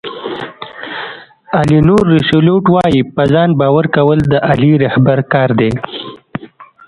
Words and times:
الینور 1.59 2.03
روسیولوټ 2.13 2.65
وایي 2.73 3.01
په 3.15 3.23
ځان 3.33 3.49
باور 3.59 3.85
کول 3.95 4.19
د 4.31 4.33
عالي 4.47 4.73
رهبر 4.83 5.19
کار 5.33 5.49
دی. 5.59 5.71